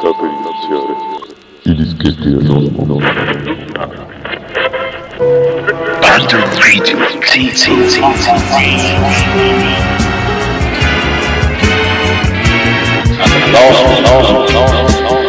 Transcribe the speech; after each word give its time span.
Dato 0.00 0.24
iniziare 0.24 0.94
i 1.64 1.74
dischetti 1.74 2.28
anonimo. 2.28 3.00
Basta 5.98 6.36
video, 6.62 6.98
sì, 7.24 7.50
sì, 7.52 7.88
sì, 7.88 8.00
sì, 8.14 8.38
sì. 8.38 8.68
Lost, 13.50 13.82
lost, 14.02 14.52
lost, 14.52 15.00
lost. 15.00 15.19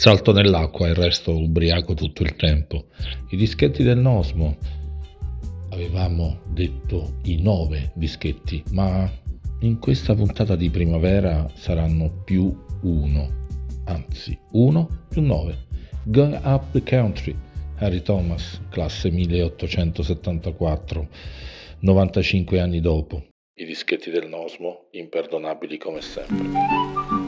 Salto 0.00 0.32
nell'acqua 0.32 0.88
e 0.88 0.94
resto 0.94 1.36
ubriaco 1.36 1.92
tutto 1.92 2.22
il 2.22 2.34
tempo. 2.34 2.86
I 3.28 3.36
dischetti 3.36 3.82
del 3.82 3.98
Nosmo. 3.98 4.56
Avevamo 5.72 6.40
detto 6.48 7.18
i 7.24 7.42
nove 7.42 7.92
dischetti, 7.96 8.62
ma 8.70 9.06
in 9.60 9.78
questa 9.78 10.14
puntata 10.14 10.56
di 10.56 10.70
primavera 10.70 11.46
saranno 11.52 12.22
più 12.24 12.50
uno, 12.80 13.46
anzi 13.84 14.38
uno 14.52 15.04
più 15.10 15.20
nove. 15.20 15.66
Going 16.04 16.40
Up 16.44 16.70
the 16.72 16.82
Country, 16.82 17.36
Harry 17.76 18.00
Thomas, 18.00 18.58
classe 18.70 19.10
1874, 19.10 21.08
95 21.80 22.58
anni 22.58 22.80
dopo. 22.80 23.22
I 23.52 23.66
dischetti 23.66 24.08
del 24.08 24.28
Nosmo, 24.30 24.86
imperdonabili 24.92 25.76
come 25.76 26.00
sempre. 26.00 27.19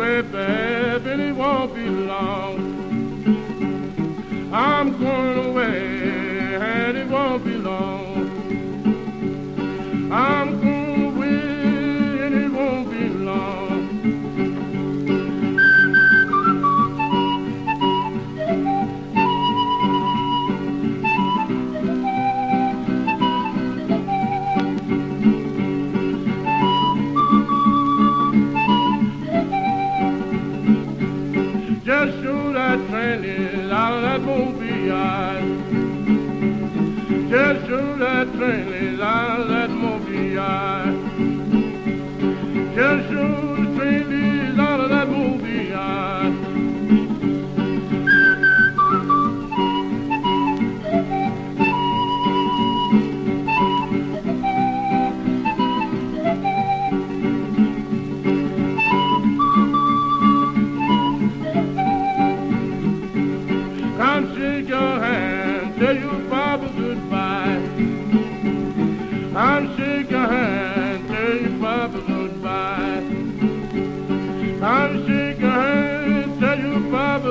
And 0.00 1.20
it 1.20 1.34
won't 1.34 1.74
be 1.74 1.88
long. 1.88 2.56
I'm 4.52 4.98
going 4.98 5.31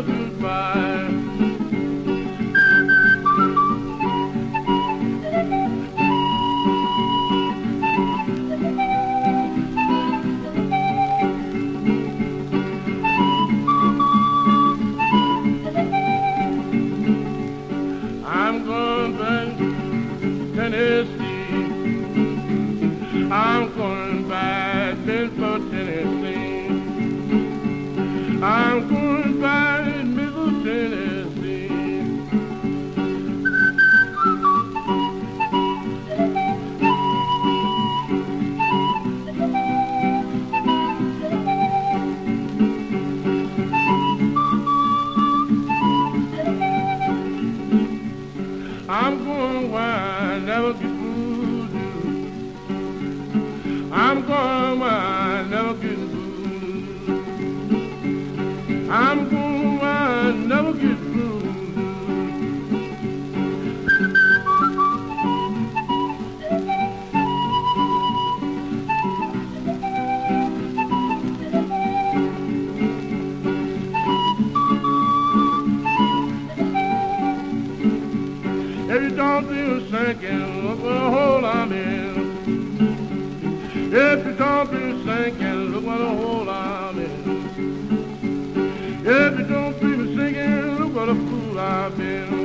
goodbye. 0.01 1.20
If 78.93 79.01
you 79.03 79.15
don't 79.15 79.47
feel 79.47 79.89
sinking, 79.89 80.67
look 80.67 80.83
what 80.83 80.97
a 80.97 80.99
hole 80.99 81.45
I'm 81.45 81.71
in. 81.71 82.13
If 83.93 84.25
you 84.25 84.33
don't 84.33 84.69
feel 84.69 85.05
sinking, 85.05 85.71
look 85.71 85.85
what 85.85 86.01
a 86.01 86.09
hole 86.09 86.49
I'm 86.49 86.99
in. 86.99 87.21
If 89.05 89.39
you 89.39 89.45
don't 89.45 89.79
feel 89.79 90.17
sinking, 90.17 90.75
look 90.77 90.93
what 90.93 91.07
a 91.07 91.15
fool 91.15 91.57
I've 91.57 91.97
been. 91.97 92.40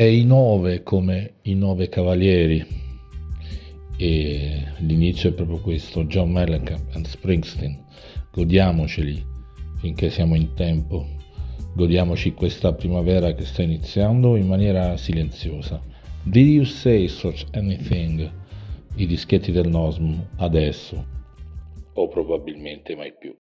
e 0.00 0.16
i 0.16 0.24
nove 0.24 0.82
come 0.82 1.34
i 1.42 1.54
nove 1.54 1.90
cavalieri. 1.90 2.64
E 3.98 4.66
l'inizio 4.78 5.28
è 5.28 5.32
proprio 5.34 5.60
questo, 5.60 6.04
John 6.04 6.30
Mellencamp 6.30 6.94
and 6.94 7.04
Springsteen. 7.04 7.78
Godiamoceli 8.32 9.22
finché 9.78 10.08
siamo 10.08 10.36
in 10.36 10.54
tempo. 10.54 11.06
Godiamoci 11.74 12.32
questa 12.32 12.72
primavera 12.72 13.34
che 13.34 13.44
sta 13.44 13.60
iniziando 13.60 14.36
in 14.36 14.46
maniera 14.46 14.96
silenziosa. 14.96 15.82
Did 16.22 16.46
you 16.46 16.64
say 16.64 17.06
such 17.06 17.44
anything? 17.52 18.26
I 18.94 19.06
dischetti 19.06 19.52
del 19.52 19.68
Nosm 19.68 20.14
adesso 20.36 21.18
o 21.92 22.08
probabilmente 22.08 22.96
mai 22.96 23.12
più. 23.18 23.36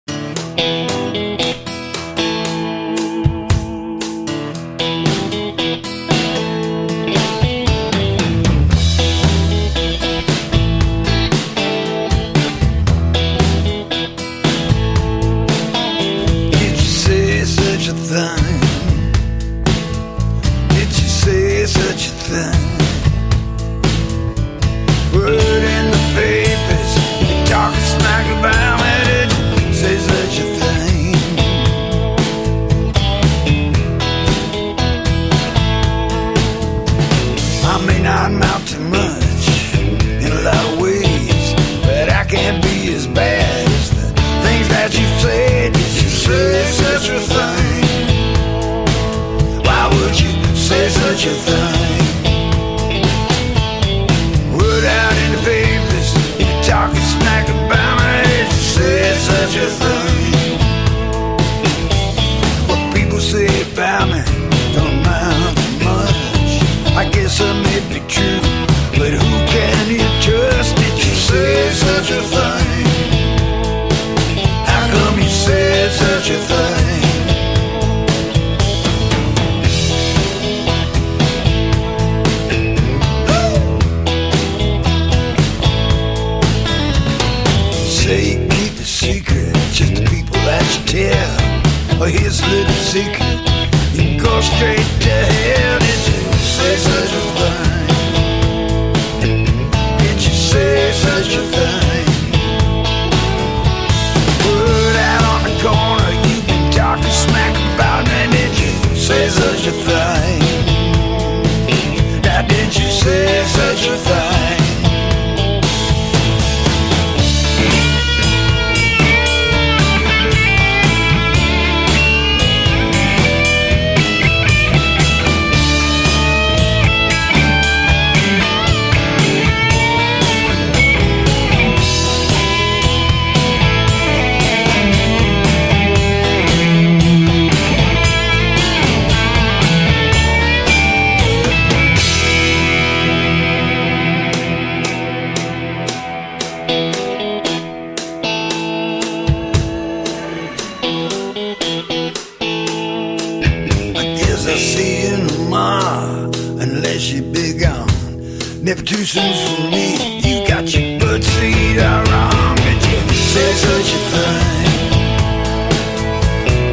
Never 158.62 158.82
too 158.82 159.06
soon 159.06 159.34
for 159.56 159.62
me. 159.72 160.20
You 160.20 160.46
got 160.46 160.74
your 160.74 161.00
bird 161.00 161.24
seed 161.24 161.78
wrong. 161.78 162.56
Did 162.58 162.84
you 162.84 163.16
say 163.16 163.54
such 163.54 163.94
a 163.94 164.00
thing? 164.12 164.82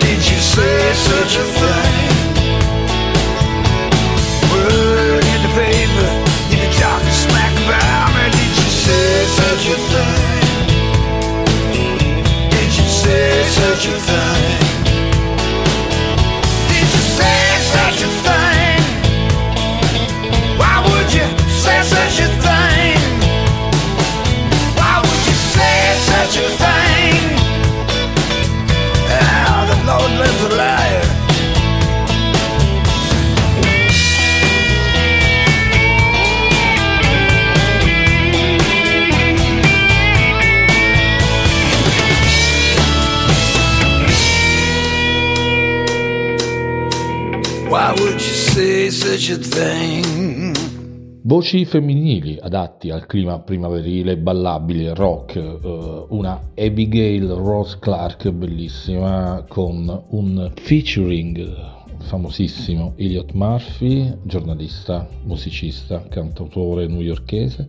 Did 0.01 0.31
you 0.31 0.39
say 0.39 0.93
such 0.95 1.37
a 1.37 1.45
thing? 1.45 1.96
Voci 51.23 51.65
femminili 51.65 52.39
adatti 52.41 52.91
al 52.91 53.07
clima 53.07 53.39
primaverile, 53.39 54.17
ballabile, 54.17 54.95
rock, 54.95 55.37
eh, 55.37 56.07
una 56.09 56.51
Abigail 56.57 57.29
Rose 57.29 57.79
Clark 57.79 58.29
bellissima 58.31 59.45
con 59.47 60.07
un 60.09 60.51
featuring 60.57 61.75
famosissimo 62.01 62.95
Elliot 62.97 63.31
Murphy, 63.33 64.13
giornalista, 64.25 65.07
musicista, 65.23 66.03
cantautore 66.09 66.89
newyorchese. 66.89 67.69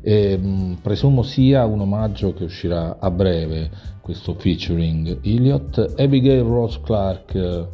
E, 0.00 0.32
ehm, 0.32 0.42
mh, 0.42 0.78
presumo 0.82 1.22
sia 1.22 1.66
un 1.66 1.80
omaggio 1.80 2.32
che 2.32 2.44
uscirà 2.44 2.96
a 2.98 3.10
breve 3.10 3.70
questo 4.00 4.32
featuring 4.32 5.18
Elliot. 5.22 5.94
Abigail 5.98 6.44
Rose 6.44 6.80
Clark 6.82 7.34
eh, 7.34 7.66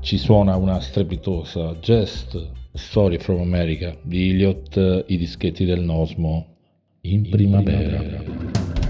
ci 0.00 0.18
suona 0.18 0.56
una 0.56 0.80
strepitosa 0.80 1.76
Jest 1.80 2.36
Story 2.72 3.18
from 3.18 3.40
America 3.40 3.96
di 4.02 4.28
Iliot, 4.28 5.04
i 5.06 5.16
dischetti 5.16 5.64
del 5.64 5.82
Nosmo 5.82 6.46
in 7.02 7.28
primavera. 7.28 7.96
In 7.96 8.22
primavera. 8.22 8.87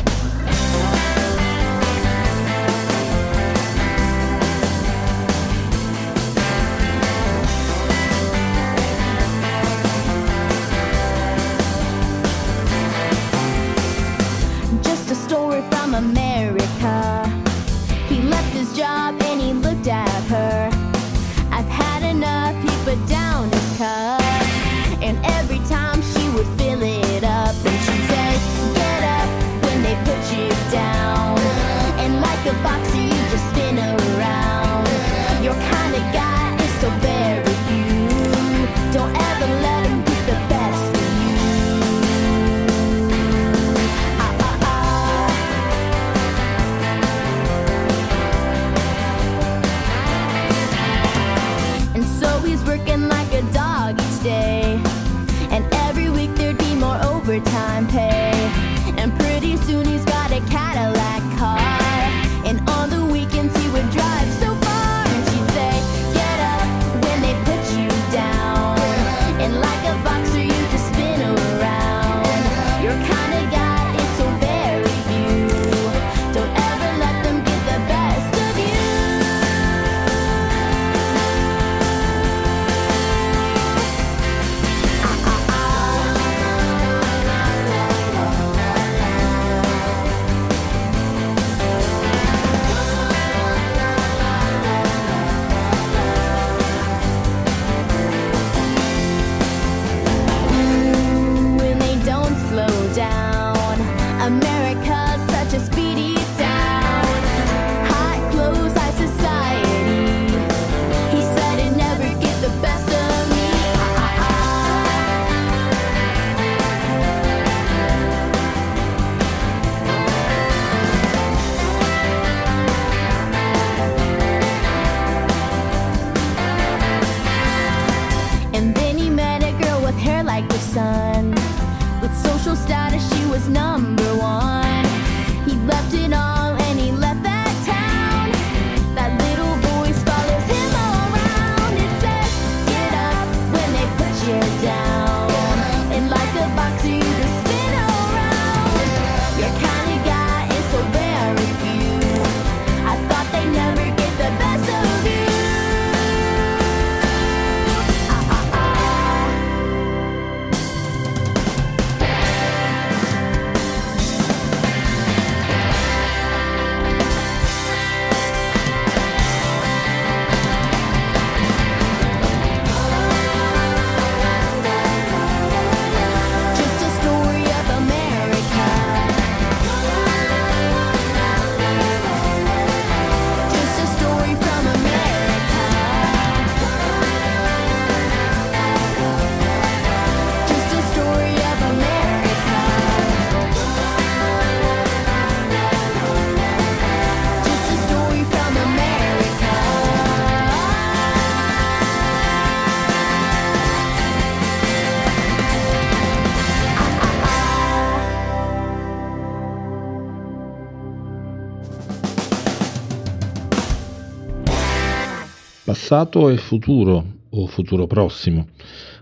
Passato 215.69 216.31
e 216.31 216.39
futuro, 216.39 217.05
o 217.29 217.47
futuro 217.47 217.87
prossimo. 217.87 218.47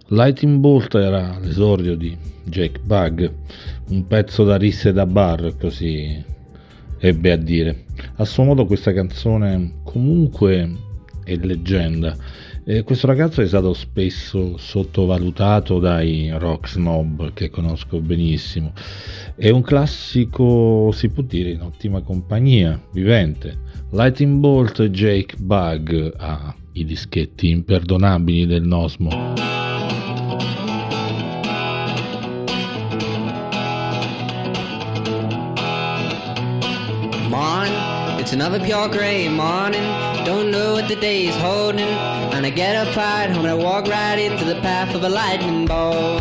Lightning 0.08 0.58
Bolt 0.58 0.96
era 0.96 1.38
l'esordio 1.38 1.94
di 1.94 2.18
Jake 2.42 2.80
Bug, 2.80 3.32
un 3.90 4.04
pezzo 4.08 4.42
da 4.42 4.56
risse 4.56 4.92
da 4.92 5.06
bar, 5.06 5.54
così 5.60 6.20
ebbe 6.98 7.30
a 7.30 7.36
dire. 7.36 7.84
A 8.16 8.24
suo 8.24 8.42
modo 8.42 8.66
questa 8.66 8.92
canzone 8.92 9.74
comunque 9.84 10.68
è 11.22 11.36
leggenda. 11.36 12.16
E 12.68 12.82
questo 12.82 13.06
ragazzo 13.06 13.42
è 13.42 13.46
stato 13.46 13.72
spesso 13.74 14.56
sottovalutato 14.56 15.78
dai 15.78 16.32
rock 16.36 16.68
snob 16.68 17.32
che 17.32 17.48
conosco 17.48 18.00
benissimo. 18.00 18.72
È 19.36 19.50
un 19.50 19.62
classico, 19.62 20.90
si 20.90 21.08
può 21.10 21.22
dire, 21.22 21.50
in 21.50 21.60
ottima 21.60 22.02
compagnia, 22.02 22.82
vivente. 22.90 23.56
Lightning 23.92 24.40
Bolt 24.40 24.82
Jake 24.82 25.36
Bug 25.38 26.12
ha 26.16 26.52
i 26.72 26.84
dischetti 26.84 27.50
imperdonabili 27.50 28.46
del 28.46 28.64
Nosmo. 28.64 29.55
Another 38.36 38.60
pure 38.60 38.86
gray 38.86 39.28
morning. 39.28 39.80
Don't 40.26 40.50
know 40.50 40.74
what 40.74 40.88
the 40.88 40.96
day 40.96 41.26
is 41.26 41.36
holding. 41.36 41.88
And 42.34 42.44
I 42.44 42.50
get 42.50 42.76
up 42.76 42.94
right 42.94 43.30
home 43.30 43.46
and 43.46 43.48
I 43.48 43.54
walk 43.54 43.86
right 43.86 44.18
into 44.18 44.44
the 44.44 44.56
path 44.60 44.94
of 44.94 45.02
a 45.04 45.08
lightning 45.08 45.64
bolt. 45.64 46.20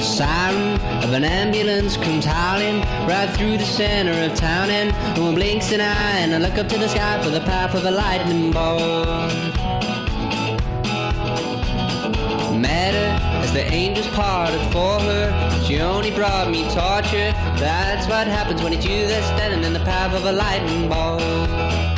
Siren 0.00 0.80
of 1.04 1.12
an 1.12 1.24
ambulance 1.24 1.98
comes 1.98 2.24
howling 2.24 2.80
right 3.06 3.28
through 3.36 3.58
the 3.58 3.66
center 3.66 4.16
of 4.24 4.34
town. 4.38 4.70
And 4.70 4.88
no 5.14 5.24
one 5.24 5.34
blinks 5.34 5.72
an 5.72 5.82
eye. 5.82 6.20
And 6.20 6.34
I 6.34 6.38
look 6.38 6.56
up 6.56 6.68
to 6.68 6.78
the 6.78 6.88
sky 6.88 7.22
for 7.22 7.28
the 7.28 7.40
path 7.40 7.74
of 7.74 7.84
a 7.84 7.90
lightning 7.90 8.50
bolt. 8.50 9.30
Met 12.58 12.94
her 12.94 13.29
as 13.50 13.54
the 13.54 13.74
angels 13.74 14.06
parted 14.08 14.60
for 14.72 15.00
her. 15.00 15.64
She 15.64 15.80
only 15.80 16.10
brought 16.10 16.50
me 16.50 16.62
torture. 16.64 17.32
That's 17.58 18.06
what 18.08 18.26
happens 18.26 18.62
when 18.62 18.72
it's 18.72 18.86
you 18.86 19.06
that's 19.06 19.26
standing 19.26 19.64
in 19.64 19.72
the 19.72 19.80
path 19.80 20.14
of 20.14 20.24
a 20.24 20.32
lightning 20.32 20.88
bolt. 20.88 21.89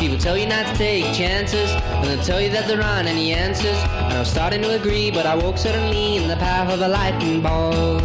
People 0.00 0.16
tell 0.16 0.34
you 0.34 0.46
not 0.46 0.66
to 0.66 0.74
take 0.78 1.04
chances, 1.14 1.70
and 1.72 2.06
they'll 2.08 2.24
tell 2.24 2.40
you 2.40 2.48
that 2.48 2.66
there 2.66 2.82
aren't 2.82 3.06
any 3.06 3.34
answers. 3.34 3.76
And 3.76 4.14
I'm 4.14 4.24
starting 4.24 4.62
to 4.62 4.74
agree, 4.74 5.10
but 5.10 5.26
I 5.26 5.34
woke 5.34 5.58
suddenly 5.58 6.16
in 6.16 6.26
the 6.26 6.36
path 6.36 6.72
of 6.72 6.80
a 6.80 6.88
lightning 6.88 7.42
bolt. 7.42 8.00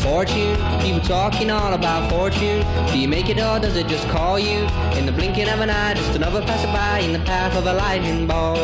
Fortune, 0.00 0.56
people 0.80 1.00
talking 1.02 1.52
all 1.52 1.74
about 1.74 2.10
fortune. 2.10 2.66
Do 2.90 2.98
you 2.98 3.06
make 3.06 3.28
it 3.28 3.38
or 3.38 3.60
does 3.60 3.76
it 3.76 3.86
just 3.86 4.08
call 4.08 4.40
you? 4.40 4.66
In 4.98 5.06
the 5.06 5.12
blinking 5.12 5.48
of 5.48 5.60
an 5.60 5.70
eye, 5.70 5.94
just 5.94 6.16
another 6.16 6.42
passerby 6.42 7.06
in 7.06 7.12
the 7.12 7.24
path 7.24 7.54
of 7.56 7.64
a 7.68 7.72
lightning 7.72 8.26
bolt. 8.26 8.58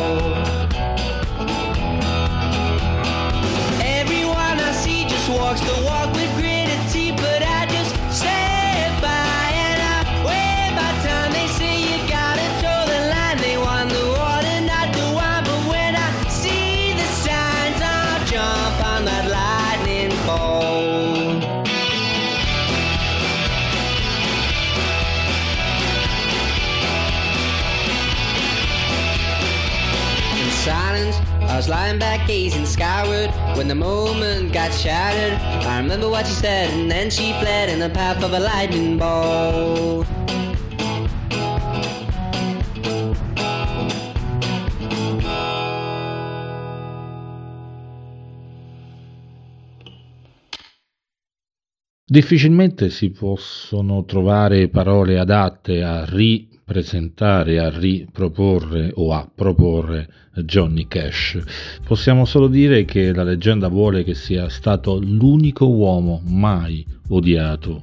Everyone 3.81 4.59
I 4.59 4.73
see 4.73 5.05
just 5.05 5.29
walks 5.29 5.61
the 5.61 5.83
walk 5.85 6.08
lying 31.69 31.99
back 31.99 32.25
gazing 32.25 32.65
skyward 32.65 33.29
when 33.55 33.67
the 33.67 33.75
moment 33.75 34.51
got 34.51 34.73
shattered. 34.73 35.33
I 35.67 35.79
remember 35.79 36.09
what 36.09 36.25
she 36.25 36.33
said, 36.33 36.71
and 36.73 36.89
then 36.89 37.11
she 37.11 37.31
fled 37.33 37.69
in 37.69 37.79
the 37.79 37.89
path 37.89 38.23
of 38.23 38.33
a 38.33 38.39
lightning 38.39 38.97
bolt. 38.97 40.07
Difficilmente 52.11 52.89
si 52.89 53.11
possono 53.11 54.03
trovare 54.03 54.67
parole 54.69 55.19
adatte 55.19 55.83
a 55.83 56.05
ripresentare, 56.69 57.59
a 57.59 57.69
riproporre 57.69 58.91
o 58.93 59.11
a 59.11 59.29
proporre 59.33 60.07
Johnny 60.45 60.87
Cash. 60.87 61.39
Possiamo 61.83 62.25
solo 62.25 62.47
dire 62.47 62.85
che 62.85 63.11
la 63.11 63.23
leggenda 63.23 63.67
vuole 63.67 64.03
che 64.03 64.13
sia 64.13 64.47
stato 64.49 64.99
l'unico 64.99 65.67
uomo 65.67 66.21
mai 66.25 66.85
odiato 67.09 67.81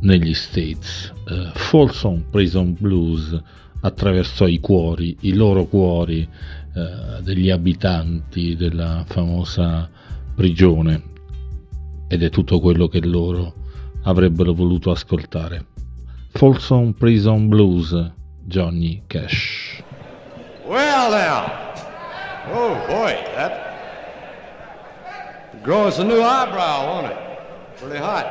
negli 0.00 0.34
States. 0.34 1.12
Uh, 1.26 1.50
Folsom 1.54 2.24
Prison 2.30 2.76
Blues 2.78 3.40
attraversò 3.80 4.46
i 4.46 4.58
cuori, 4.58 5.16
i 5.20 5.34
loro 5.34 5.66
cuori 5.66 6.28
uh, 6.74 7.22
degli 7.22 7.48
abitanti 7.48 8.56
della 8.56 9.04
famosa 9.06 9.88
prigione 10.34 11.02
ed 12.08 12.22
è 12.22 12.28
tutto 12.28 12.58
quello 12.60 12.88
che 12.88 13.00
loro 13.00 13.54
avrebbero 14.02 14.52
voluto 14.52 14.90
ascoltare. 14.90 15.73
Folsom 16.36 16.92
Prison 16.94 17.48
Blues, 17.48 17.94
Johnny 18.48 19.02
Cash. 19.08 19.82
Well 20.66 21.10
now, 21.12 21.46
oh 22.48 22.74
boy, 22.88 23.22
that 23.36 23.60
grows 25.62 26.00
a 26.00 26.04
new 26.04 26.20
eyebrow, 26.20 26.86
won't 26.86 27.12
it? 27.12 27.18
Pretty 27.76 27.98
hot. 27.98 28.26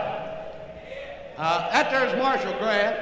Uh, 1.38 1.72
that 1.72 1.90
there's 1.92 2.14
Marshall 2.22 2.54
Grant. 2.60 2.98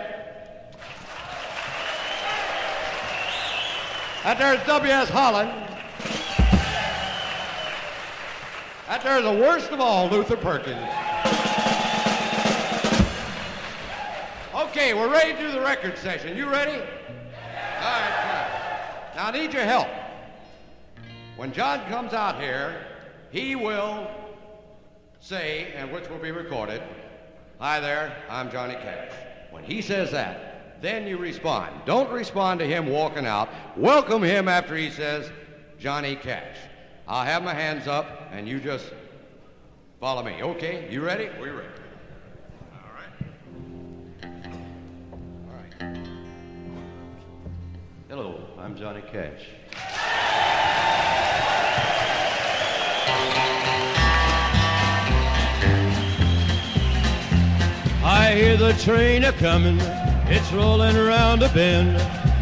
That 4.24 4.38
there's 4.38 4.64
W.S. 4.68 5.10
Holland. 5.10 5.50
That 8.88 9.02
there's 9.04 9.24
the 9.24 9.32
worst 9.32 9.72
of 9.72 9.80
all, 9.80 10.10
Luther 10.10 10.38
Perkins. 10.38 10.78
Okay, 14.72 14.94
we're 14.94 15.12
ready 15.12 15.34
to 15.34 15.38
do 15.38 15.52
the 15.52 15.60
record 15.60 15.98
session. 15.98 16.38
You 16.38 16.50
ready? 16.50 16.72
Yeah. 16.72 17.84
All 17.84 18.00
right. 18.00 19.16
Now 19.18 19.28
I 19.28 19.32
need 19.32 19.52
your 19.52 19.66
help. 19.66 19.90
When 21.36 21.52
John 21.52 21.86
comes 21.90 22.14
out 22.14 22.40
here, 22.40 22.86
he 23.32 23.58
will 23.58 24.10
say, 25.20 25.74
and 25.76 25.92
which 25.92 26.10
will 26.10 26.20
be 26.20 26.32
recorded, 26.32 26.82
Hi 27.60 27.82
there, 27.82 28.16
I'm 28.30 28.50
Johnny 28.50 28.76
Cash. 28.76 29.12
When 29.50 29.66
he 29.66 29.82
says 29.82 30.10
that, 30.12 30.82
then 30.82 31.06
you 31.06 31.18
respond. 31.18 31.76
Don't 31.86 32.10
respond 32.10 32.62
to 32.62 32.66
him 32.66 32.88
walking 32.88 33.26
out. 33.26 33.50
Welcome 33.76 34.24
him 34.24 34.48
after 34.48 34.78
he 34.78 34.90
says, 34.90 35.30
Johnny 35.80 36.16
Cash. 36.16 36.56
I'll 37.10 37.26
have 37.26 37.44
my 37.44 37.54
hands 37.54 37.88
up, 37.88 38.30
and 38.32 38.48
you 38.48 38.62
just 38.62 38.94
follow 40.00 40.24
me. 40.24 40.42
Okay? 40.42 40.88
You 40.90 41.02
ready? 41.02 41.28
We're 41.42 41.58
ready. 41.58 41.81
I'm 48.64 48.76
Johnny 48.76 49.02
Cash. 49.12 49.42
I 58.04 58.34
hear 58.36 58.58
the 58.58 58.74
train 58.74 59.24
a 59.24 59.34
comin', 59.34 59.80
it's 60.30 60.52
rolling 60.54 60.96
around 60.96 61.42
a 61.42 61.50
bend, 61.50 61.98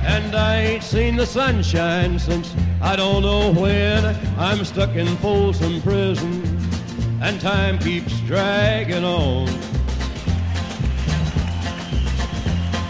and 0.06 0.36
I 0.36 0.58
ain't 0.58 0.84
seen 0.84 1.16
the 1.16 1.26
sunshine 1.26 2.20
since 2.20 2.54
I 2.82 2.98
don't 2.98 3.22
know 3.22 3.54
when. 3.54 4.04
I'm 4.38 4.66
stuck 4.66 4.98
in 4.98 5.08
Folsom 5.18 5.82
Prison, 5.82 6.44
and 7.22 7.40
time 7.40 7.80
keeps 7.80 8.20
dragging 8.22 9.06
on. 9.06 9.46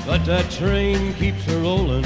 But 0.08 0.26
that 0.26 0.50
train 0.50 1.14
keeps 1.14 1.48
a 1.48 1.60
rolling 1.60 2.06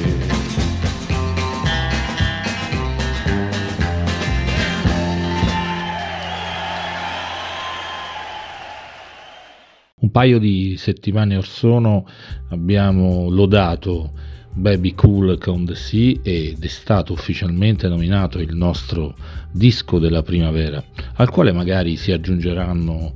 Un 10.11 10.19
paio 10.19 10.39
di 10.39 10.75
settimane 10.77 11.37
or 11.37 11.45
sono 11.45 12.05
abbiamo 12.49 13.29
lodato 13.29 14.11
Baby 14.53 14.93
Cool 14.93 15.37
con 15.37 15.63
The 15.63 15.73
Sea 15.73 16.19
ed 16.21 16.61
è 16.61 16.67
stato 16.67 17.13
ufficialmente 17.13 17.87
nominato 17.87 18.37
il 18.39 18.53
nostro 18.53 19.15
disco 19.53 19.99
della 19.99 20.21
primavera, 20.21 20.83
al 21.13 21.29
quale 21.29 21.53
magari 21.53 21.95
si 21.95 22.11
aggiungeranno 22.11 23.13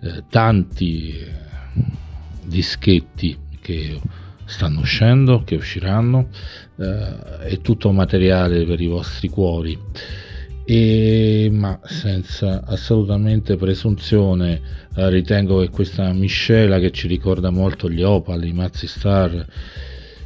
eh, 0.00 0.24
tanti 0.30 1.10
eh, 1.10 1.30
dischetti 2.42 3.36
che 3.60 4.00
stanno 4.46 4.80
uscendo, 4.80 5.42
che 5.44 5.56
usciranno, 5.56 6.28
eh, 6.78 7.38
è 7.48 7.60
tutto 7.60 7.92
materiale 7.92 8.64
per 8.64 8.80
i 8.80 8.86
vostri 8.86 9.28
cuori. 9.28 9.78
E, 10.72 11.48
ma 11.50 11.80
senza 11.82 12.64
assolutamente 12.64 13.56
presunzione 13.56 14.60
eh, 14.94 15.10
ritengo 15.10 15.58
che 15.62 15.68
questa 15.68 16.12
miscela 16.12 16.78
che 16.78 16.92
ci 16.92 17.08
ricorda 17.08 17.50
molto 17.50 17.90
gli 17.90 18.04
Opal, 18.04 18.44
i 18.44 18.52
Mazzi 18.52 18.86
Star, 18.86 19.44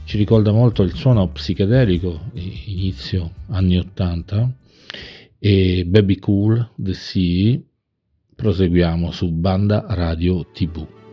ci 0.05 0.19
ricorda 0.19 0.53
molto 0.53 0.83
il 0.83 0.93
suono 0.93 1.29
psichedelico 1.29 2.25
inizio 2.35 3.31
anni 3.49 3.79
80 3.79 4.55
e 5.39 5.87
Baby 5.87 6.19
Cool 6.19 6.73
The 6.77 6.93
Sea 6.93 7.59
proseguiamo 8.37 9.13
su 9.13 9.31
Banda 9.31 9.87
Radio 9.89 10.45
TV. 10.53 11.04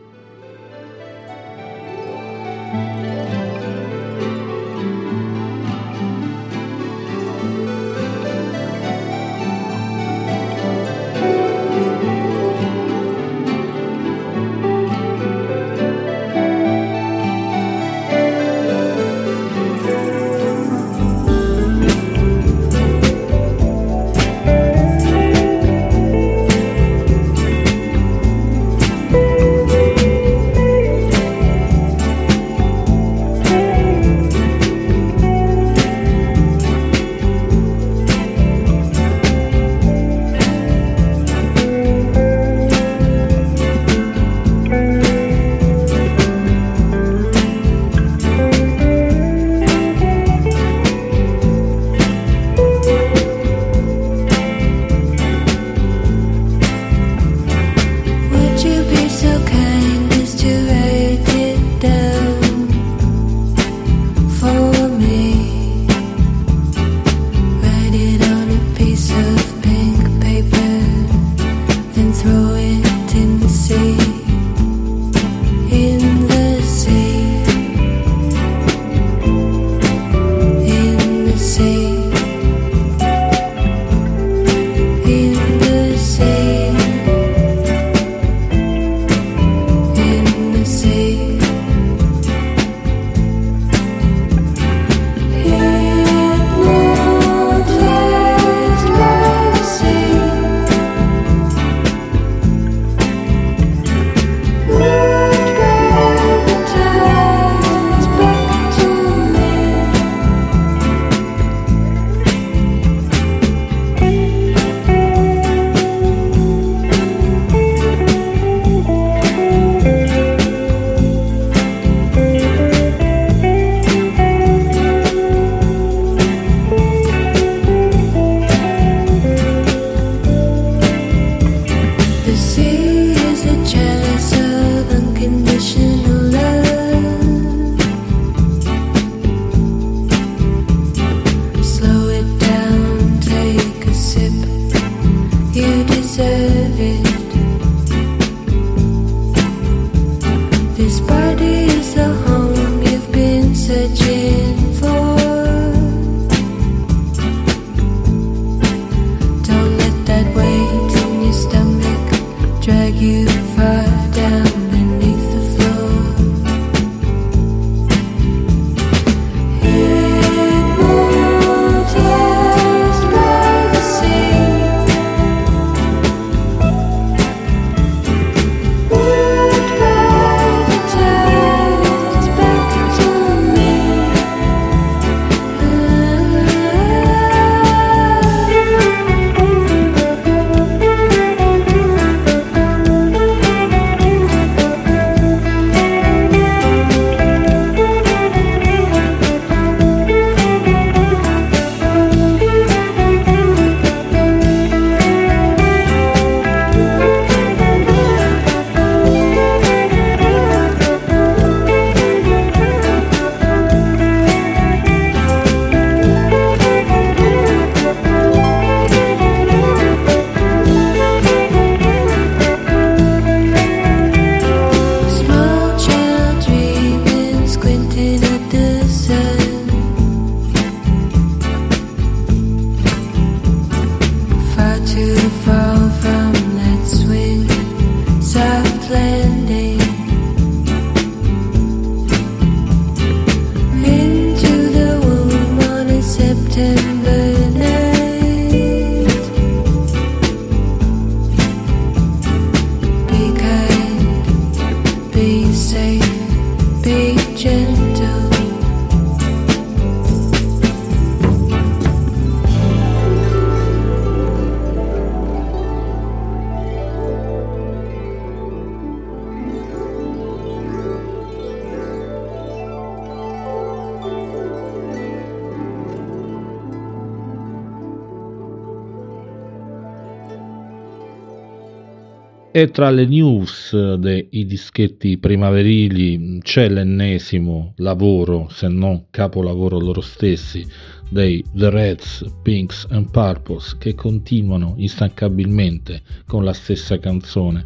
E 282.54 282.70
tra 282.70 282.90
le 282.90 283.06
news 283.06 283.94
dei 283.94 284.28
dischetti 284.30 285.16
primaverili 285.16 286.38
c'è 286.42 286.68
l'ennesimo 286.68 287.72
lavoro, 287.78 288.48
se 288.50 288.68
non 288.68 289.06
capolavoro 289.08 289.80
loro 289.80 290.02
stessi, 290.02 290.62
dei 291.08 291.42
The 291.54 291.70
Reds, 291.70 292.26
Pinks 292.42 292.86
and 292.90 293.10
Purples 293.10 293.78
che 293.78 293.94
continuano 293.94 294.74
instancabilmente 294.76 296.02
con 296.26 296.44
la 296.44 296.52
stessa 296.52 296.98
canzone, 296.98 297.64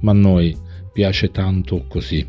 ma 0.00 0.10
a 0.10 0.14
noi 0.14 0.52
piace 0.92 1.30
tanto 1.30 1.84
così. 1.86 2.26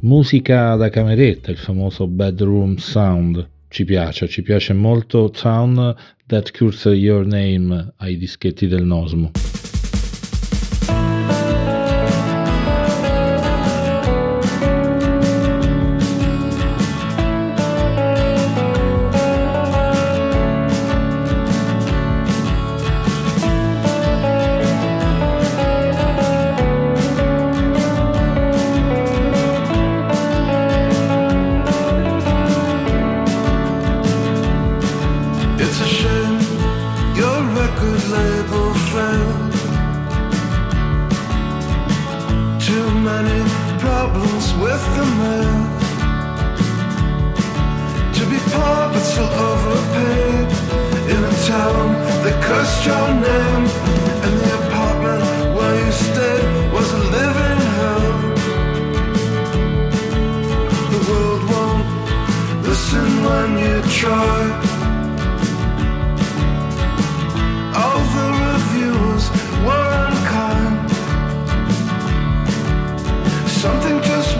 Musica 0.00 0.74
da 0.74 0.88
cameretta, 0.88 1.52
il 1.52 1.56
famoso 1.56 2.08
bedroom 2.08 2.74
sound, 2.78 3.48
ci 3.68 3.84
piace, 3.84 4.26
ci 4.26 4.42
piace 4.42 4.72
molto 4.72 5.30
Town 5.30 5.94
That 6.26 6.50
Curse 6.50 6.90
Your 6.90 7.24
Name 7.24 7.92
ai 7.98 8.16
dischetti 8.16 8.66
del 8.66 8.84
Nosmo. 8.84 9.30
Something 73.64 74.02
just 74.02 74.36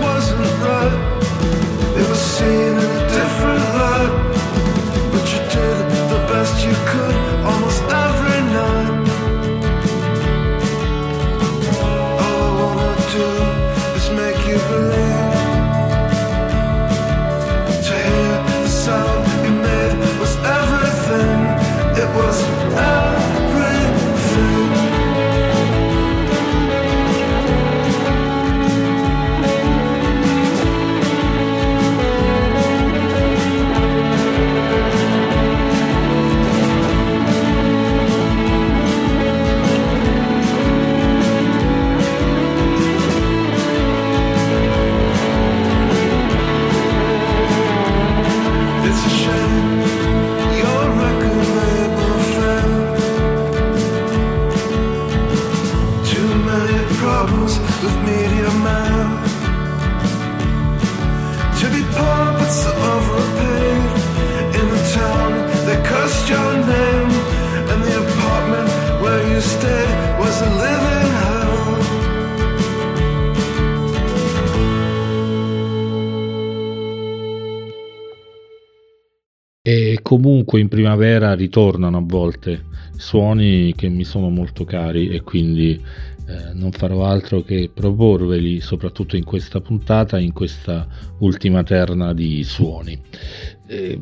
E 79.66 80.00
comunque 80.02 80.60
in 80.60 80.68
primavera 80.68 81.32
ritornano 81.32 81.96
a 81.96 82.04
volte 82.04 82.66
suoni 82.98 83.72
che 83.74 83.88
mi 83.88 84.04
sono 84.04 84.28
molto 84.28 84.66
cari 84.66 85.08
e 85.08 85.22
quindi 85.22 85.70
eh, 85.72 86.52
non 86.52 86.70
farò 86.70 87.06
altro 87.06 87.40
che 87.40 87.70
proporveli 87.72 88.60
soprattutto 88.60 89.16
in 89.16 89.24
questa 89.24 89.62
puntata, 89.62 90.18
in 90.18 90.34
questa 90.34 90.86
ultima 91.20 91.62
terna 91.62 92.12
di 92.12 92.44
suoni. 92.44 93.00
Eh, 93.66 93.98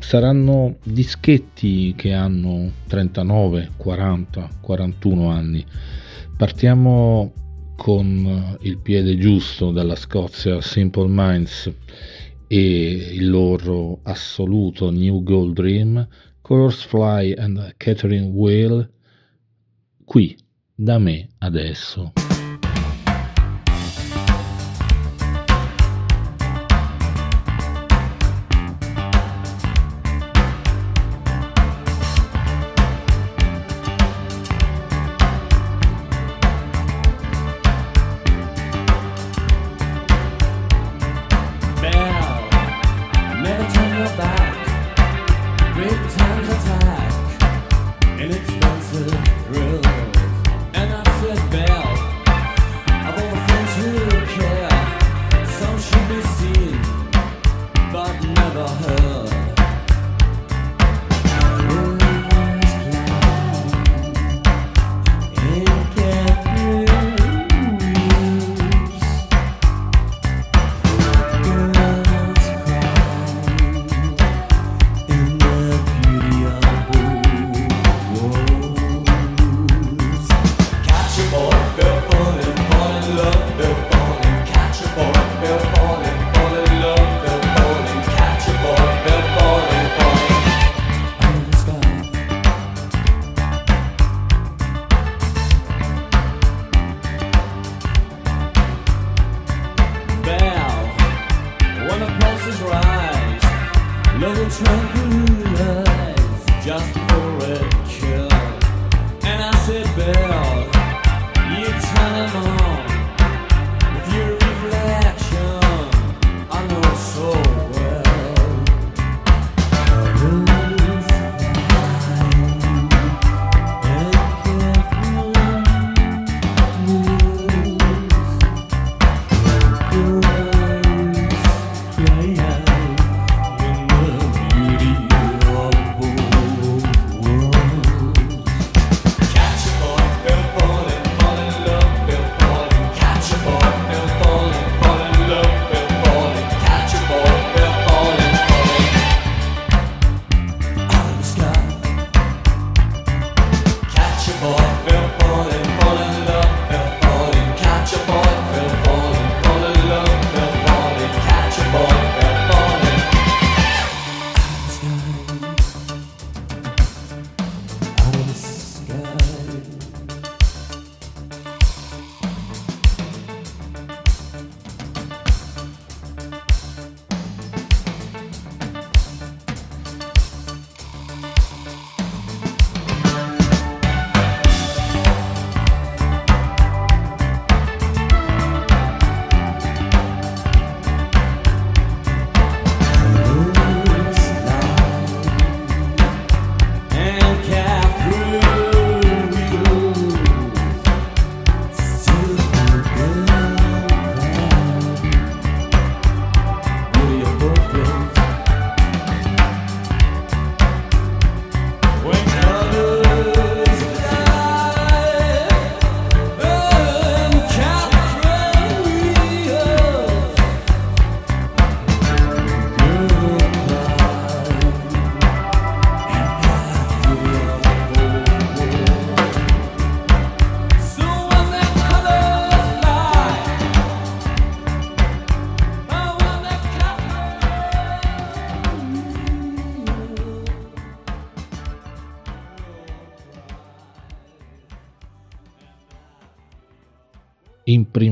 saranno 0.00 0.76
dischetti 0.84 1.94
che 1.96 2.12
hanno 2.12 2.70
39, 2.86 3.70
40, 3.78 4.50
41 4.60 5.30
anni. 5.30 5.64
Partiamo 6.36 7.32
con 7.74 8.58
il 8.60 8.78
piede 8.82 9.16
giusto 9.16 9.70
dalla 9.70 9.96
Scozia 9.96 10.60
Simple 10.60 11.08
Minds 11.08 11.72
e 12.52 13.12
il 13.14 13.30
loro 13.30 14.00
assoluto 14.02 14.90
New 14.90 15.22
Gold 15.22 15.54
Dream, 15.54 16.08
Colors 16.40 16.82
Fly 16.82 17.32
and 17.38 17.74
Catherine 17.76 18.32
Whale, 18.32 18.90
qui 20.04 20.36
da 20.74 20.98
me 20.98 21.28
adesso. 21.38 22.29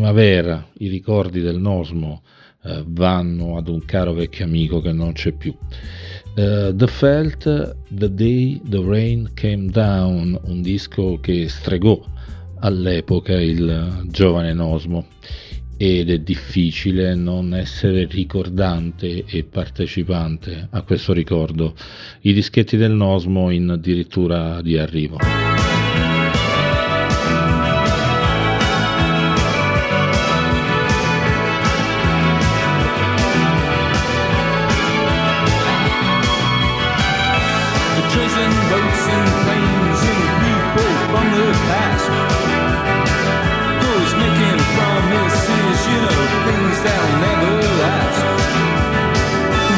primavera 0.09 0.67
i 0.79 0.89
ricordi 0.89 1.41
del 1.41 1.59
Nosmo 1.59 2.23
eh, 2.63 2.83
vanno 2.87 3.59
ad 3.59 3.69
un 3.69 3.85
caro 3.85 4.15
vecchio 4.15 4.47
amico 4.47 4.81
che 4.81 4.93
non 4.93 5.13
c'è 5.13 5.33
più. 5.33 5.55
Uh, 6.35 6.75
the 6.75 6.87
Felt, 6.87 7.77
The 7.91 8.15
Day 8.15 8.61
the 8.65 8.83
Rain 8.83 9.31
Came 9.35 9.67
Down, 9.67 10.39
un 10.45 10.63
disco 10.63 11.19
che 11.21 11.49
stregò 11.49 12.03
all'epoca 12.61 13.39
il 13.39 14.05
giovane 14.07 14.55
Nosmo 14.55 15.07
ed 15.77 16.11
è 16.11 16.19
difficile 16.19 17.15
non 17.15 17.55
essere 17.55 18.07
ricordante 18.07 19.25
e 19.27 19.45
partecipante 19.45 20.69
a 20.71 20.83
questo 20.83 21.13
ricordo. 21.13 21.75
I 22.23 22.33
dischetti 22.33 22.77
del 22.77 22.93
Nosmo 22.93 23.51
in 23.51 23.69
addirittura 23.71 24.63
di 24.63 24.79
arrivo. 24.79 25.19
past. 41.69 42.09
Who's 43.83 44.13
making 44.23 44.59
promises, 44.75 45.79
you 45.91 45.99
know, 46.05 46.21
things 46.47 46.77
that'll 46.85 47.17
never 47.27 47.55
last? 47.83 48.23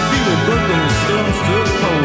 Feel 0.09 0.29
a 0.35 0.39
broken 0.47 0.83
stones 1.01 1.39
to 1.47 1.57
hold. 1.83 2.00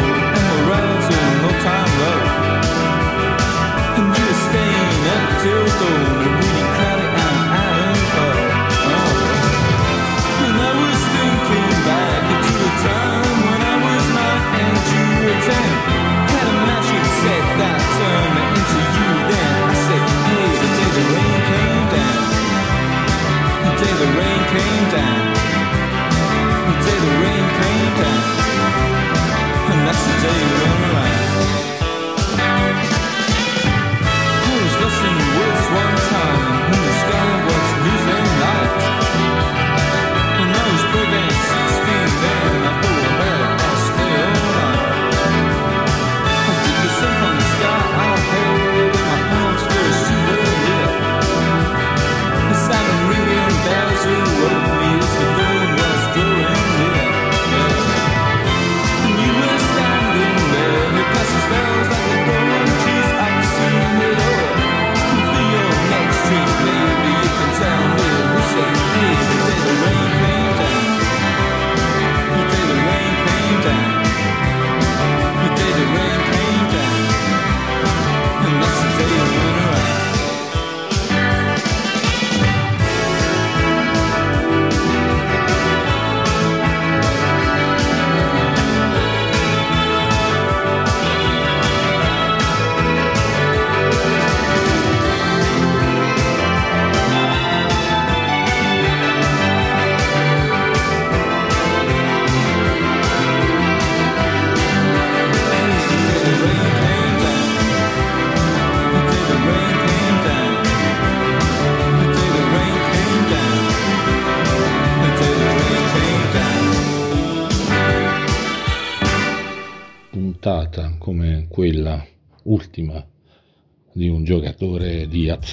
stay 30.27 30.41
alone. 30.41 30.84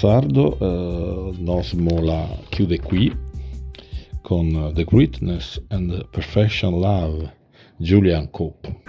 sardo, 0.03 0.57
eh, 0.59 1.37
Nosmola 1.39 2.27
chiude 2.49 2.77
qui 2.77 3.09
con 4.21 4.71
The 4.73 4.83
Greatness 4.83 5.63
and 5.69 5.89
the 5.91 6.05
Perfection 6.11 6.81
Love, 6.81 7.31
Julian 7.77 8.29
Cope. 8.29 8.82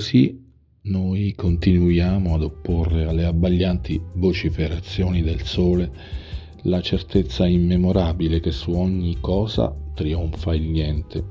Così 0.00 0.34
noi 0.84 1.34
continuiamo 1.34 2.32
ad 2.34 2.42
opporre 2.42 3.04
alle 3.04 3.26
abbaglianti 3.26 4.00
vociferazioni 4.14 5.20
del 5.20 5.42
sole 5.42 5.92
la 6.62 6.80
certezza 6.80 7.46
immemorabile 7.46 8.40
che 8.40 8.50
su 8.50 8.70
ogni 8.70 9.18
cosa 9.20 9.74
trionfa 9.92 10.54
il 10.54 10.70
niente 10.70 11.22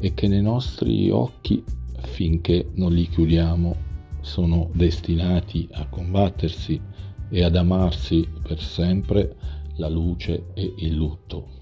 e 0.00 0.14
che 0.14 0.26
nei 0.26 0.40
nostri 0.40 1.10
occhi, 1.10 1.62
finché 2.04 2.70
non 2.76 2.94
li 2.94 3.06
chiudiamo, 3.06 3.76
sono 4.22 4.70
destinati 4.72 5.68
a 5.72 5.86
combattersi 5.86 6.80
e 7.28 7.44
ad 7.44 7.56
amarsi 7.56 8.26
per 8.42 8.58
sempre 8.58 9.36
la 9.76 9.90
luce 9.90 10.46
e 10.54 10.72
il 10.78 10.94
lutto. 10.94 11.57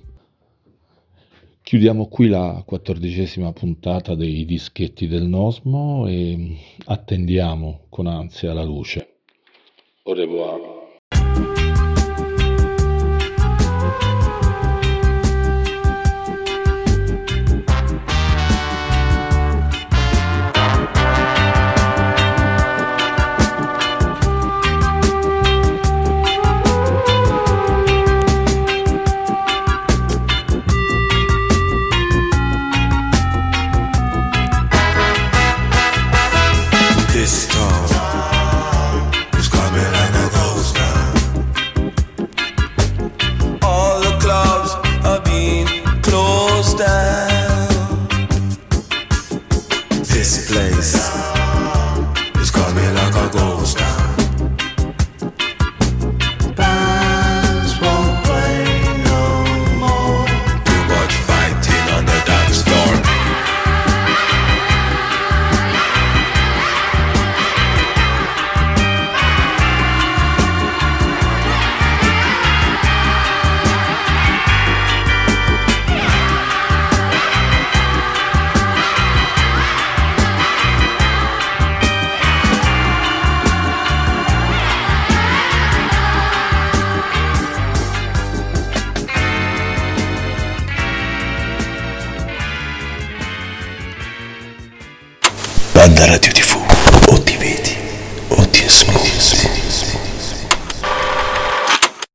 Chiudiamo 1.66 2.06
qui 2.06 2.28
la 2.28 2.62
quattordicesima 2.64 3.52
puntata 3.52 4.14
dei 4.14 4.44
dischetti 4.44 5.08
del 5.08 5.24
Nosmo 5.24 6.06
e 6.06 6.58
attendiamo 6.84 7.86
con 7.88 8.06
ansia 8.06 8.52
la 8.52 8.62
luce. 8.62 9.16
Au 10.04 10.14
revoir. 10.14 10.60